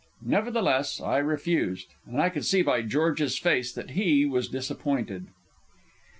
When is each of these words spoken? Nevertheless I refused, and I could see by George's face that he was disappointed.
Nevertheless 0.25 0.99
I 0.99 1.19
refused, 1.19 1.93
and 2.07 2.19
I 2.19 2.29
could 2.29 2.43
see 2.43 2.63
by 2.63 2.81
George's 2.81 3.37
face 3.37 3.71
that 3.73 3.91
he 3.91 4.25
was 4.25 4.47
disappointed. 4.47 5.27